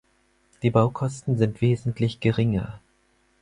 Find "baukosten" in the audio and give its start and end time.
0.71-1.37